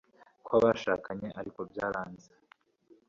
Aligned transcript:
kwa 0.45 0.57
bashakanye, 0.63 1.27
ariko 1.39 1.59
byaranze 1.69 2.29